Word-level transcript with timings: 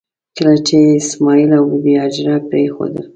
کله 0.37 0.55
چې 0.67 0.75
یې 0.83 0.89
اسماعیل 1.01 1.51
او 1.57 1.65
بي 1.71 1.79
بي 1.83 1.93
هاجره 2.01 2.35
پرېښودل. 2.49 3.05